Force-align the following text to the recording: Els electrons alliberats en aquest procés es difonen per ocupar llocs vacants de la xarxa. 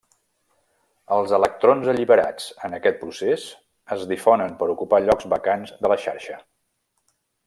Els 1.17 1.33
electrons 1.37 1.91
alliberats 1.93 2.47
en 2.69 2.77
aquest 2.77 2.99
procés 3.03 3.45
es 3.99 4.07
difonen 4.13 4.57
per 4.63 4.71
ocupar 4.77 5.03
llocs 5.07 5.29
vacants 5.37 5.75
de 5.85 5.93
la 5.93 5.99
xarxa. 6.07 6.41